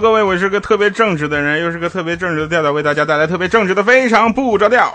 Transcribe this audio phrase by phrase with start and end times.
[0.00, 4.94] Hello，各位，我是个特别正直的人，又是个特别正直的调调，为大家带来特别正直的非常不着调。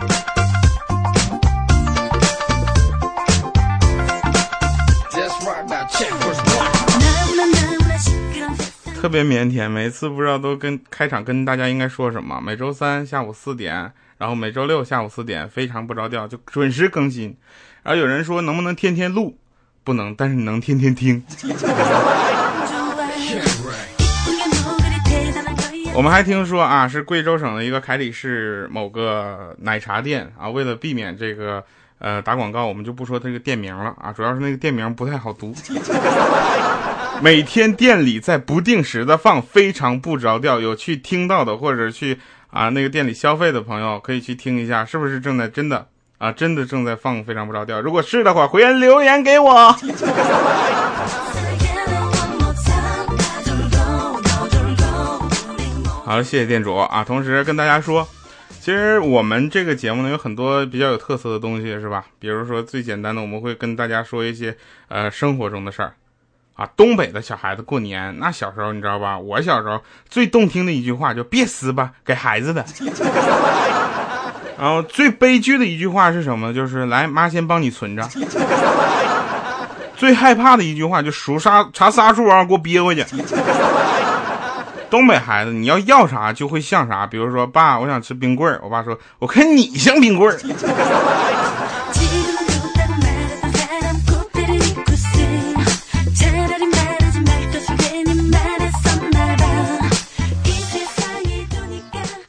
[9.02, 12.40] 特别腼腆，每次不知道都跟开场跟大家应该说什么。
[12.40, 17.36] 每周三下午四点，然后每周六下午四点，非常不着调就准时更新。
[17.84, 19.38] 然后有人说能不能天天录？
[19.84, 21.22] 不能，但是能天天听。
[25.96, 31.64] 我们还听说啊，是贵州省的一个凯里市某个奶茶店啊，为了避免这个
[32.00, 35.54] 呃打广告，我们就不说这个店名了啊，主要是那个店名不太好读。
[37.22, 40.60] 每天店里在不定时的放，非常不着调。
[40.60, 42.18] 有去听到的或者去
[42.50, 45.88] 啊那个店里消费的朋友，可以去听一下，是不是正在真的
[46.18, 47.80] 啊真的正在放，非常不着调。
[47.80, 49.76] 如果是的话，回言留言给我。
[56.06, 57.02] 好了，谢谢店主啊。
[57.04, 58.06] 同时跟大家说，
[58.60, 62.06] 其实我们这个节目呢有很多比较有特色的东西，是吧？
[62.20, 64.58] 比如说最简单的，我们会跟大家说一些
[64.90, 65.94] 呃生活中的事儿。
[66.56, 69.18] 啊，东北的小孩子过年，那小时候你知道吧？
[69.18, 72.64] 我小时候最动听的一句话就别撕吧，给孩子的。
[74.60, 76.54] 然后最悲剧的一句话是什么？
[76.54, 78.08] 就是来妈先帮你存着。
[79.96, 83.04] 最害怕的一句话就数啥查仨数啊，给我憋回去。
[84.94, 90.38] 东北孩子你要要啥就会像啥，比如说爸，我想吃冰棍儿，我爸说我看你像冰棍儿。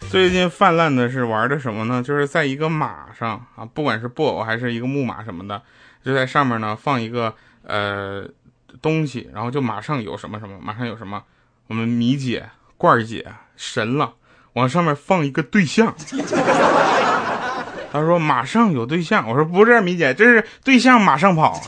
[0.08, 2.02] 最近泛滥的是玩的什么呢？
[2.02, 5.60] 就是在一个马上啊，不管是布偶还是一个木马什么的，
[6.02, 7.34] 就在上面呢放一个
[7.66, 8.26] 呃
[8.80, 11.22] 东西，然后就马上有什么什么，马上有什么。
[11.66, 13.26] 我们米姐、罐儿姐
[13.56, 14.14] 神了，
[14.52, 15.94] 往上面放一个对象。
[17.92, 21.60] 他说马上有对象，我说不是米姐，这是对象马上跑。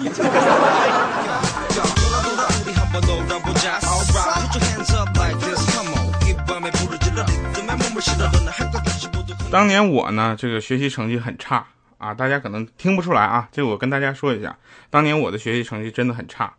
[9.51, 11.65] 当年我呢，这个学习成绩很差
[11.99, 14.59] 啊，大家可能听不出来啊，这个我跟大家说一下，
[14.91, 16.53] 当年我的学习成绩真的很差，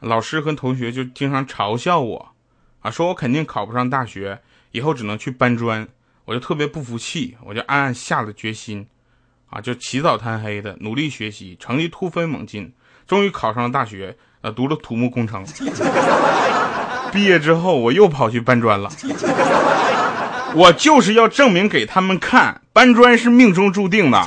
[0.00, 2.33] 老师和同学就经常嘲笑我，
[2.84, 4.38] 啊，说我肯定考不上大学，
[4.72, 5.88] 以后只能去搬砖，
[6.26, 8.86] 我就特别不服气，我就暗暗下了决心，
[9.48, 12.70] 啊，就起早贪黑的努力学习，成绩突飞猛进，
[13.06, 15.42] 终于考上了大学，呃，读了土木工程，
[17.10, 18.90] 毕业之后我又跑去搬砖了。
[20.54, 24.18] 我就是要证明给他们看，搬砖是命中注定的，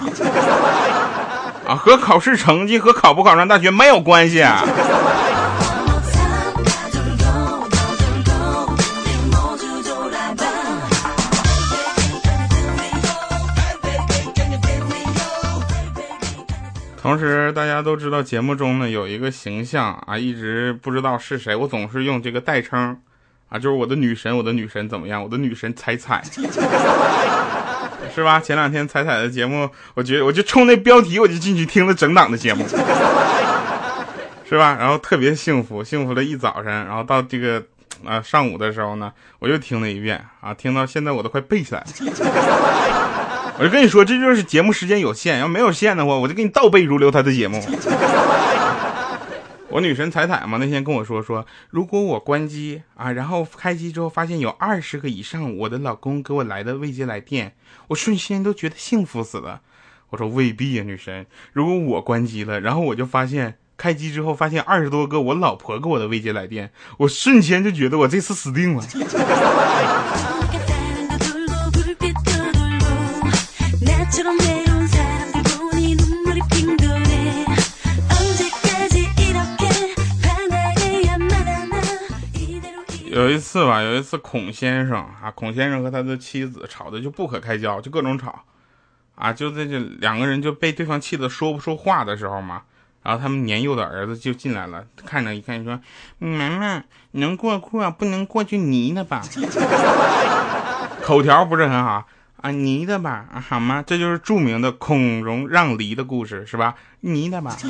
[1.67, 4.43] 啊，和考试成绩和考不考上大学没有关系。
[17.07, 22.99] 同时，大家都知道节目中呢有一个形象啊，一直不知道是谁，我总是用这个代称。
[23.47, 25.23] 啊，就是我的女神，我的女神怎么样？
[25.23, 26.21] 我的女神彩彩，
[28.13, 28.41] 是吧？
[28.41, 32.67] 前两天彩彩的节目，我觉得我就冲那标题，我就进去听了整档的节目，
[34.43, 34.75] 是吧？
[34.77, 37.63] 然后特别幸福，幸福了一早上，然后到这个
[38.03, 41.87] 啊上午的时候呢，我又听了一遍啊，听到现在我都快背起来了。
[43.59, 47.59] 我就跟你说，这就是节目时间有限，要没有限的话，我就给你倒背如流他的节目。
[49.69, 57.53] 我女神彩彩嘛，那天跟我说说，如果我关机啊，然后开机之后发现有二十个以上我的老公给我来的未接来电，
[57.87, 59.61] 我瞬间都觉得幸福死了。
[60.09, 68.83] 我说未必呀，女神，如果我关机了，然后我就发现开机之后发现二十多个我老婆给我的未接来电，我瞬间就觉得我这次死定了。
[83.09, 88.43] 有一次吧，有一次孔先生啊，孔先生和他的妻子吵的就不可开交，就各种吵，
[89.15, 92.61] 啊，就在这两个人就被对方气得说不出话的时候嘛，
[93.01, 95.79] 然后他们年幼的儿子就进来了，看着一看说
[96.19, 99.23] ：“妈妈能过过，不能过就泥呢吧。
[101.01, 102.05] ”口条不是很好
[102.47, 103.83] 啊，泥的吧，好吗？
[103.85, 106.75] 这就是著名的孔融让梨的故事，是吧？
[107.01, 107.57] 泥的吧。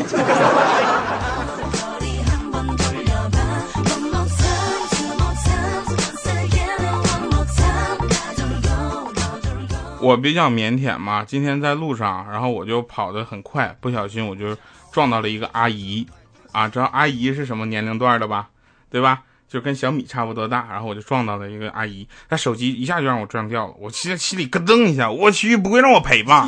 [10.00, 14.56] 我比较腼腆嘛，今天在路上，然后我就跑得很快，不小心我就
[14.92, 16.06] 撞到了一个阿姨，
[16.52, 18.50] 啊，知道阿姨是什么年龄段的吧？
[18.92, 19.24] 对吧？
[19.48, 26.46] 就跟小米差不多大，然后我就撞到了一个阿姨，她手机一下就让我撞掉了，我心心里咯噔一下，我去，不会让我赔吧？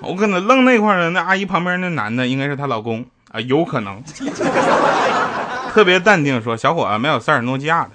[0.00, 4.02] 我搁那愣那块儿呢，那阿姨旁边那男的应该是她老公啊，有可能，
[5.72, 7.90] 特别淡定说：“小伙子，没有事儿，诺基亚的。”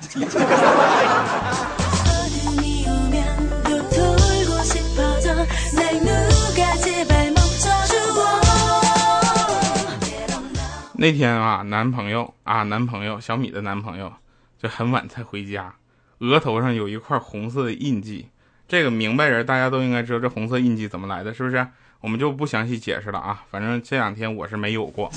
[11.06, 14.12] 那天啊，男朋友啊，男朋友小米的男朋友，
[14.57, 15.72] 就很晚才回家，
[16.18, 18.28] 额头上有一块红色的印记。
[18.68, 21.68] 这个明白人大家都应该知道这红色印记怎么来的，是不是？
[22.02, 23.44] 我们就不详细解释了啊。
[23.52, 25.07] 反正这两天我是没有过。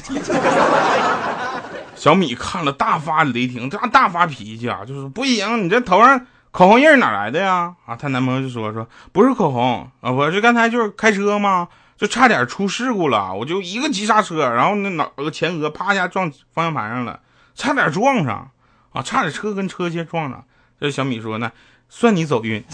[1.97, 7.75] 小米看了大发雷霆，这大发脾气啊，就是不行，你这头上口红印哪来的呀？
[7.87, 11.67] 啊，她男朋友就说说不是口红啊，我这刚才就是开车嘛。
[11.99, 17.19] 就差点出事故了，我就一个急刹车，然后那脑个前额啪一下撞方向盘上了，
[17.57, 18.53] 差点撞上，
[18.93, 20.45] 啊，差点车跟车先撞上。
[20.81, 21.51] 这小米说呢，
[21.89, 22.65] 算你走运。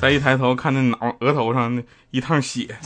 [0.00, 1.82] 再一抬头看那脑额头上那
[2.12, 2.78] 一趟血。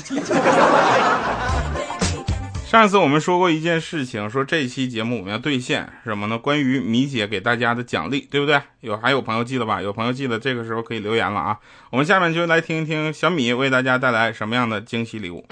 [2.69, 6.37] 上次我们说过一件事情，说这期节目我们要兑现什么呢？
[6.37, 8.61] 关于米姐给大家的奖励，对不对？
[8.81, 9.81] 有还有朋友记得吧？
[9.81, 11.59] 有朋友记得，这个时候可以留言了啊！
[11.89, 15.47] 我们下面就来听一听小米为大家带来什么样的惊喜礼物。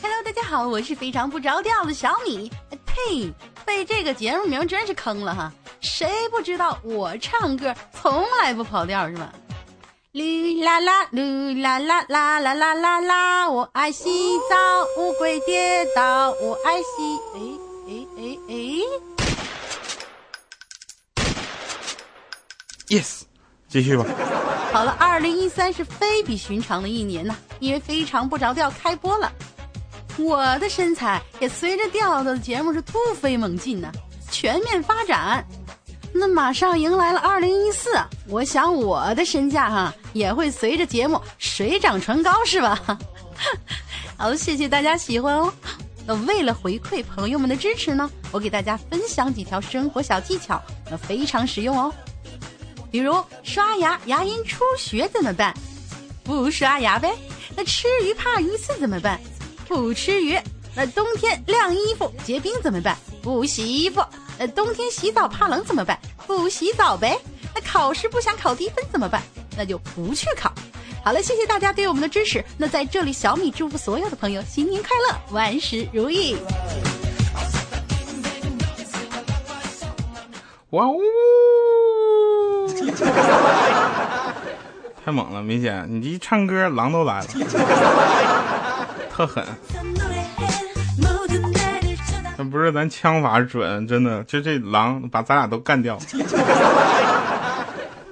[0.00, 2.50] Hello，大家好，我是非常不着调的小米。
[2.86, 3.30] 呸，
[3.66, 5.52] 被这个节目名真是坑了哈！
[5.82, 9.30] 谁不知道我唱歌从来不跑调是吧？
[10.12, 13.48] 噜啦啦，噜啦啦啦啦啦啦啦！
[13.48, 14.10] 我爱洗
[14.50, 14.56] 澡，
[14.98, 17.16] 乌龟跌倒，我爱洗。
[17.32, 17.38] 哎
[17.86, 18.54] 哎哎哎
[22.88, 23.22] ！Yes，
[23.68, 24.04] 继续吧。
[24.72, 29.32] 好了，二零一三是非比寻常的一年呐，因为非常不着调开播了，
[30.18, 33.92] 我的身材也随着调调的节目是突飞猛进呢，
[34.28, 35.46] 全面发展。
[36.12, 37.90] 那马上迎来了二零一四，
[38.26, 42.98] 我想我的身价哈也会随着节目水涨船高，是吧？
[44.18, 45.52] 好，谢谢大家喜欢哦。
[46.06, 50.60] 那为了回馈朋友们的支持呢，我给大家分享几条生活小技巧，
[50.90, 51.92] 那非常实用哦。
[52.90, 55.54] 比如刷牙牙龈出血怎么办？
[56.24, 57.14] 不刷牙呗。
[57.56, 59.20] 那吃鱼怕鱼刺怎么办？
[59.66, 60.38] 不吃鱼。
[60.74, 62.96] 那冬天晾衣服结冰怎么办？
[63.22, 64.00] 不洗衣服。
[64.40, 65.98] 呃，冬天洗澡怕冷怎么办？
[66.26, 67.20] 不洗澡呗。
[67.54, 69.20] 那考试不想考低分怎么办？
[69.54, 70.50] 那就不去考。
[71.04, 72.42] 好了，谢谢大家对我们的支持。
[72.56, 76.38] 那在这里，小米祝福所有的朋友新年快乐，万事如意。
[80.70, 81.00] 哇呜！
[85.04, 87.26] 太猛了，明显你一唱歌，狼都来了，
[89.12, 89.44] 特狠。
[92.50, 95.96] 不是咱枪法准，真的，就这狼把咱俩都干掉。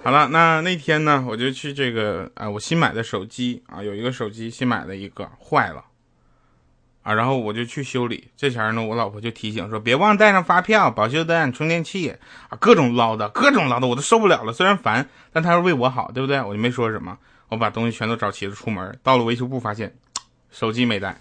[0.05, 5.85] 好了，那那天呢，我就去这个啊，我新买的手机啊，有一个手机新买的一个坏了
[7.02, 8.31] 啊，然后我就去修理。
[8.35, 12.17] 这前呢，我老婆就提醒说，别忘带上发票、保修单、充电器
[12.49, 14.52] 啊，各种唠叨，各种唠叨，我都受不了了。
[14.52, 16.40] 虽然烦，但他是为我好，对不对？
[16.40, 17.18] 我就没说什么，
[17.49, 19.95] 我把东西全都找齐了，出门到了维修部，发现
[20.50, 21.21] 手机没带。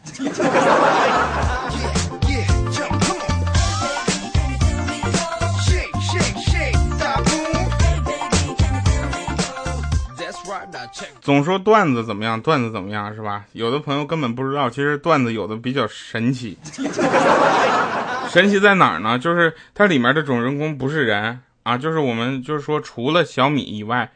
[11.22, 13.44] 总说段子怎么样，段子怎么样，是吧？
[13.54, 16.58] 有的朋友根本不知道，其实段子有的比较神奇。
[18.30, 19.18] 神奇在哪儿呢？
[19.18, 24.12] 就是它里面的主人公不是人啊，就是我们就是说，除了小米以外，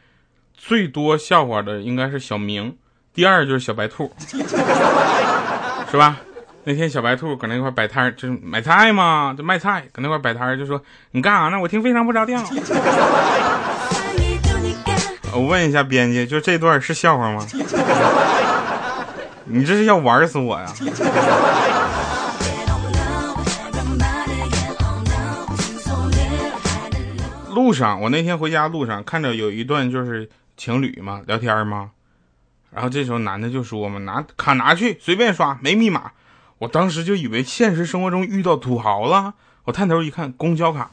[0.54, 2.76] 最多笑话的应该是小明，
[3.14, 4.12] 第二就是小白兔，
[5.90, 6.18] 是吧？
[6.64, 11.58] 那天小白兔搁那块摆摊就是买菜嘛，就卖菜，搁那块摆摊就说你干啥呢？
[11.58, 12.40] 我听非常不着调。
[15.32, 17.46] 我问一下编辑，就这段是笑话吗？
[19.44, 20.66] 你这是要玩死我呀！
[27.50, 31.90] 路上，我那天回家路上看着有一段就是情侣嘛聊天嘛，
[32.70, 36.12] 然后这时候男的就说嘛，拿卡拿去随便刷，没密码。
[36.58, 39.34] 我当时就以为现实生活中遇到土豪了，
[39.64, 40.90] 我探头一看，公交卡。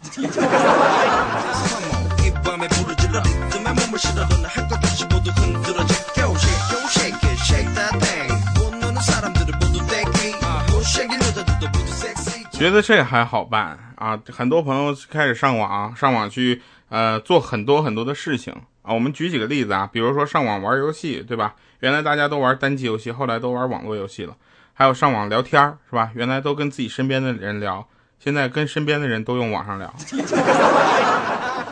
[12.52, 14.20] 觉得这还好办啊！
[14.32, 18.94] 很多朋友开始上网，上网去呃做很多很多的事情啊。
[18.94, 21.56] 我们举几个例子啊，比如说上网玩游戏，对吧？
[21.80, 24.36] 原来大家都玩单机游戏，后来都玩网络游戏了。
[24.74, 26.12] 还有上网聊天是吧？
[26.14, 27.88] 原来都跟自己身边的人聊，
[28.20, 29.94] 现在跟身边的人都用网上聊，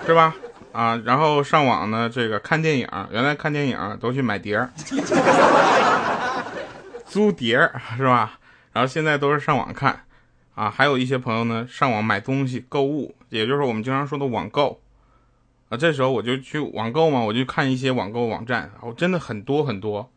[0.05, 0.33] 是吧？
[0.77, 4.71] 啊，然后上网呢，这个看电影，原来看电影都去买碟儿，
[7.03, 8.37] 租碟儿是吧？
[8.73, 10.03] 然后现在都是上网看，
[10.53, 14.79] 啊，还有一些朋友呢，上网买东西购物，也就是我们经常说的网购，
[15.69, 20.11] 啊，这时候我就去网购嘛，我就看一些网购网站，我真的很多很多。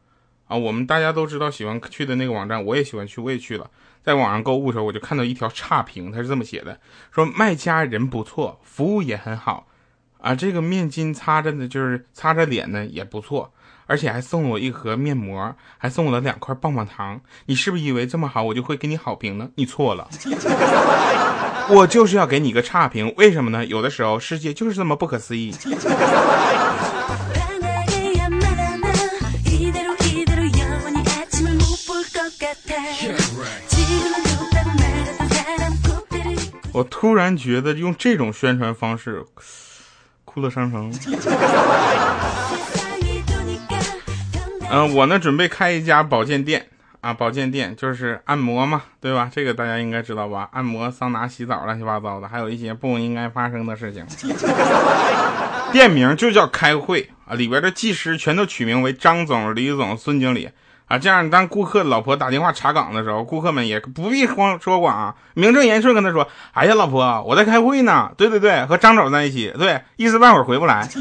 [0.47, 3.71] 啊，我们大家都知道喜欢去的那个网站，我也喜欢去，我也去了。
[4.03, 6.79] 在网上购物的时候，我就看到一条差评，他是这么写的：
[7.11, 9.67] 说卖家人不错，服务也很好，
[10.21, 13.53] 啊，这个面巾擦着呢，就是擦着脸呢也不错，
[13.87, 17.21] 而且还送了我一盒面膜，还送我了两块棒棒糖。
[17.47, 19.49] 你是不是以为这么好，我就会给你好评呢？
[19.55, 20.09] 你错了，
[21.71, 23.13] 我就是要给你个差评。
[23.17, 23.65] 为什么呢？
[23.65, 25.55] 有的时候世界就是这么不可思议。
[36.73, 39.25] 我突然觉得用这种宣传方式，
[40.33, 40.93] 哭乐商城。
[44.71, 46.65] 嗯， 我呢准备开一家保健店
[47.01, 49.29] 啊，保健店就是按摩嘛，对吧？
[49.35, 50.49] 这个大家应该知道吧？
[50.53, 54.07] 按摩、桑拿、洗澡，乱七八糟的，还有一些不应该发生的事情。
[55.73, 60.49] 店名就叫开会啊，里边的技师全都取名为张总、李总、孙经理。
[60.91, 70.89] 啊，这样当顾客老婆打电话查岗的时候，顾客们也不必慌说谎啊，名正言顺跟他说：“哎呀，老婆，我在开会呢。”对对对，和张总在一起，对，一时半会儿回不来。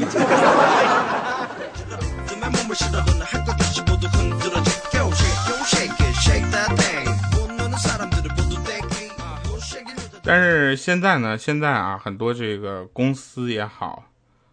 [10.22, 14.04] 但是现在呢，现在啊，很多这个公司也好，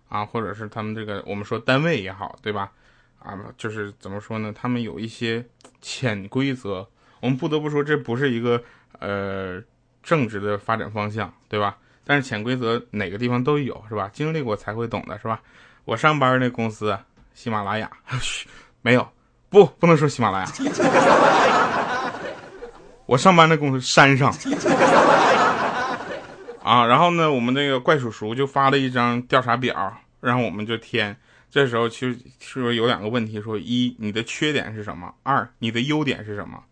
[0.09, 2.71] 啊，或者是他们这个我们说单位也好，对吧？
[3.19, 4.53] 啊，就是怎么说呢？
[4.55, 5.45] 他们有一些
[5.81, 6.87] 潜规则，
[7.19, 8.61] 我们不得不说，这不是一个
[8.99, 9.61] 呃
[10.01, 11.77] 正直的发展方向，对吧？
[12.05, 14.09] 但是潜规则哪个地方都有，是吧？
[14.13, 15.41] 经历过才会懂的，是吧？
[15.83, 16.97] 我上班那公司
[17.33, 18.47] 喜马拉雅， 嘘
[18.81, 19.05] 没有，
[19.49, 20.47] 不，不能说喜马拉雅。
[23.05, 24.29] 我上班那公司山上
[26.61, 31.15] 啊，然后呢，我们那个怪叔叔就发了一张调查表，然后我们就填。
[31.49, 35.13] 这时候其实是有两个问题，说一你的缺点是什么？
[35.23, 36.63] 二你的优点是什么？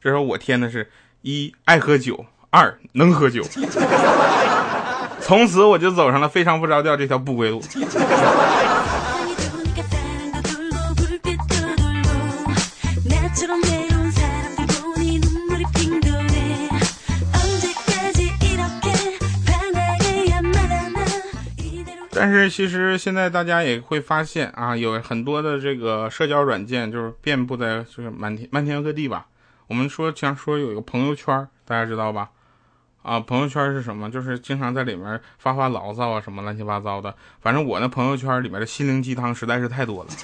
[0.00, 0.90] 这时候我填的是
[1.22, 3.42] 一爱喝酒，二能喝酒。
[5.20, 7.60] 从此我就走上了非常不着调这条不归路。
[22.18, 29.26] 但是其实现在大家也会发现啊，有很多的这个社交软件就是遍布在就是满天漫天各地吧。
[29.68, 32.30] 我们说像说有一个朋友圈，大家知道吧？
[33.02, 34.10] 啊，朋友圈是什么？
[34.10, 37.14] 就是经常在里面发发牢骚啊，什么乱七八糟的。
[37.40, 40.10] 反正我那朋友圈里面的心灵鸡汤实在是太多了，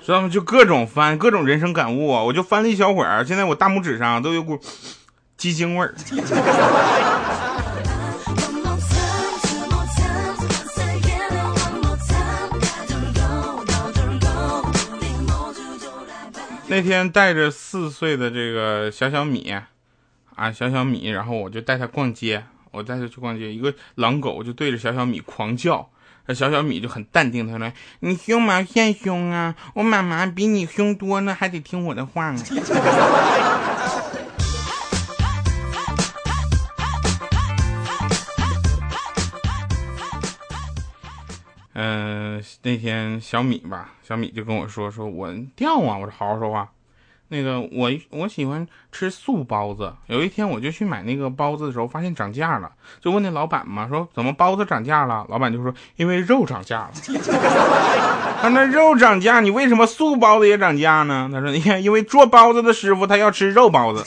[0.00, 0.28] 知道吗？
[0.28, 2.22] 就各种翻，各种人生感悟啊。
[2.22, 4.58] 我就翻了一小会儿，现在我大拇指上都有股
[5.36, 5.94] 鸡精味儿。
[16.68, 19.50] 那天带着四岁的这个小小米，
[20.34, 22.42] 啊，小小米，然后我就带他逛街，
[22.72, 25.88] 我带他去逛街，一个狼狗就对着小小米狂叫，
[26.26, 28.64] 那小小米就很淡定，他说：“你凶吗？
[28.64, 29.54] 现凶啊！
[29.74, 32.42] 我妈妈比你凶多呢，还得听我的话呢。”
[41.78, 46.66] 嗯，那天小米吧，小米就跟我说，说我掉啊，我说好好说话。
[47.28, 55.26] 那个我我喜欢吃素包子，有一天我就去买那个包子的时候，发现涨价了，就问那老板嘛，说怎么包子涨价了？
[55.28, 56.92] 老板就说因为肉涨价了。
[58.40, 61.28] 他那肉涨价，你为什么素包子也涨价呢？
[61.30, 64.02] 他说你看，因为做包子的师傅他要吃肉包子。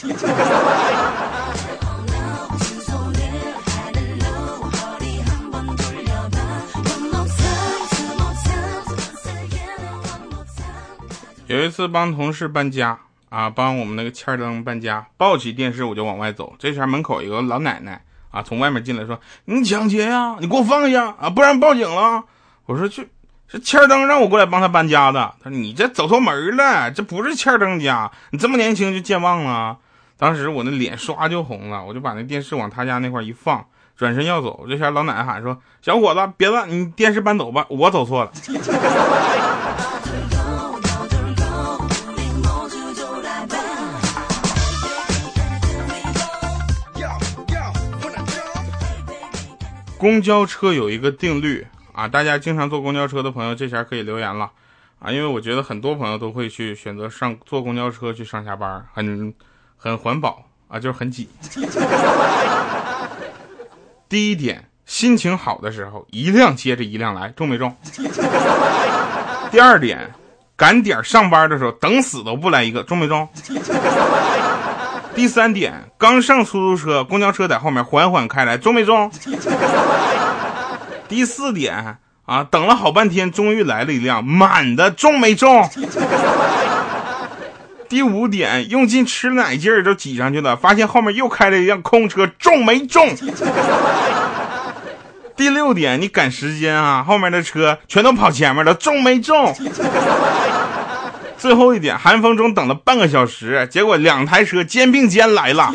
[11.49, 12.95] 有一次帮同事搬家
[13.29, 16.53] 啊，帮我们那个欠灯搬家，抱起电视我就往外走。
[16.59, 20.35] 这前门口有个老奶奶啊，从外面进来说：“你抢劫呀？
[20.39, 22.23] 你给我放下啊，不然报警了。”
[22.67, 23.09] 我说：“去，
[23.47, 29.79] 是欠灯让我过来帮他搬家的。”他说：“你这走错门了，这不是欠灯家，你这么年轻就健忘了。”
[30.17, 33.65] 当时我那脸刷就红了，我就把那电视往他家那块一放，
[33.97, 34.67] 转身要走。
[34.69, 38.31] 这前老奶奶喊说：“小伙子，别了，你电视搬走吧，我走错了。”
[49.99, 54.49] 公交车有一个定律啊，大家经常坐公交车的朋友，这前可以留言了
[54.97, 59.33] 啊，因为我觉得很多朋友都会去选择上坐公交车去上下班，很
[59.75, 61.27] 很环保啊，就是很挤。
[64.07, 67.75] 第一点，心情好的时候，一辆接着一辆来，中没中？
[69.51, 70.09] 第二点，
[70.55, 73.27] 赶点上班的时候，等死都不来一个，中没中？
[75.19, 79.11] 第三点，刚上出租车，公交车在后面缓缓开来，中没中？
[81.09, 85.69] 第四点啊，等了好半天，终于来了一辆满的，中没中？
[87.89, 93.13] 第五点，用尽吃奶劲儿都挤上去了，发现后面又开了一辆空车，中没中？
[95.35, 99.53] 第六点，你赶时间啊，后面的车全都跑前面了，中没中？
[101.39, 105.71] 最后一点，寒风中等了半个小时，结果两台车肩并肩来了。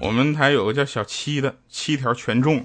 [0.00, 2.62] 我们台有个叫小七的，七条全中。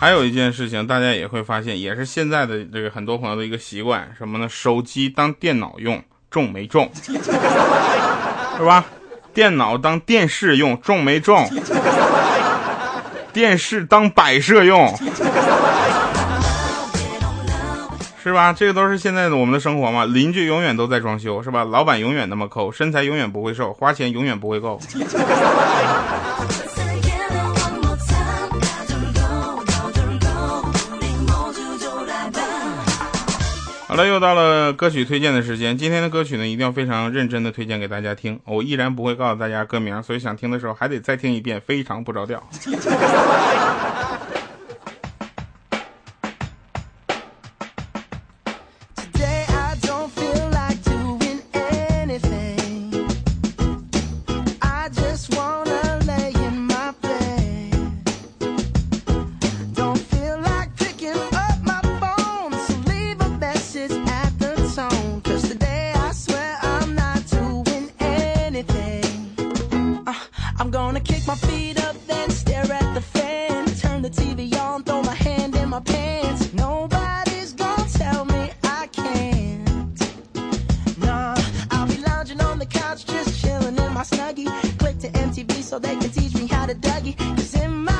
[0.00, 4.48] 还有一件事情，大家也会发现，也是现在的这个很多朋友的一个习惯，什么呢？
[4.48, 6.00] 手机当电脑用，
[6.30, 6.88] 中没中？
[7.02, 8.84] 是吧？
[9.34, 11.50] 电脑当电视用，中没中？
[13.32, 14.96] 电视当摆设用，
[18.22, 18.52] 是吧？
[18.52, 20.04] 这个都是现在的我们的生活嘛。
[20.04, 21.64] 邻居永远都在装修，是吧？
[21.64, 24.80] 老板永远那么抠，身材永远不会瘦，花钱永远不会够。
[33.98, 35.76] 好了，又到了歌曲推荐的时间。
[35.76, 38.38] 今天的歌曲呢，一定要非常认真的推荐给大家听。
[38.44, 42.40] 我依然不会告诉大家歌名，所以想听的时候还得再听一遍，非常不着调。
[86.58, 87.16] out of Dougie.
[87.36, 87.97] Cause in my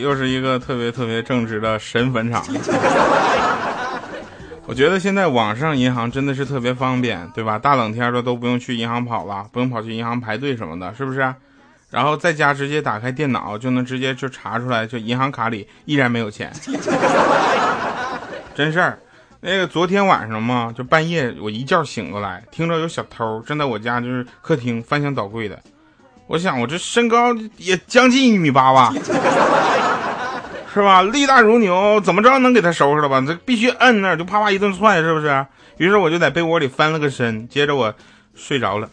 [0.00, 2.44] 又是一个特别特别正直的神坟场。
[4.66, 7.58] 我觉得现在网上银行真的是特别方便，对吧？
[7.58, 11.34] 大冷天的都不用去银行跑了，不用跑去银行排队什么的，是不是？
[11.90, 16.52] 然后在家直接打开电脑就能直接就查出来，就银行卡里依然没有钱。
[18.54, 18.98] 真事儿，
[19.40, 25.58] 那个昨天晚上嘛，就半夜我一觉醒过来，听着有小偷正在我家就是客厅翻箱倒柜的。
[26.26, 28.92] 我想，我这身高也将近一米八吧，
[30.72, 31.02] 是吧？
[31.02, 33.22] 力大如牛，怎么着能给他收拾了吧？
[33.26, 35.46] 这必须摁那儿，就啪啪一顿踹，是不是？
[35.78, 37.94] 于是我就在被窝里翻了个身，接着我
[38.34, 38.88] 睡着了。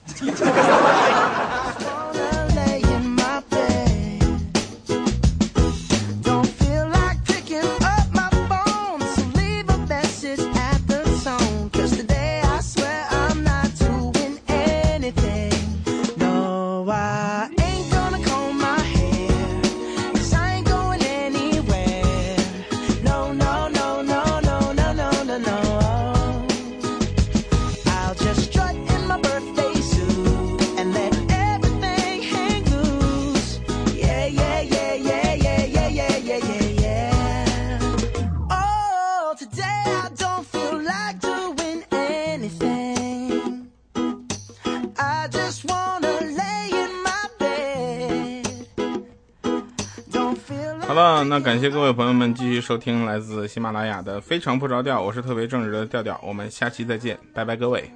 [50.88, 57.92] 好了，那感谢各位朋友们继续收听来自喜马拉雅的《非常不着调》，我是特别正直的调调，我们下期再见，拜拜各位。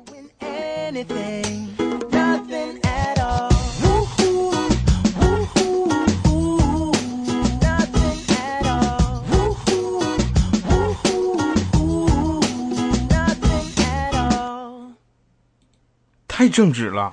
[16.40, 17.12] 太正直了。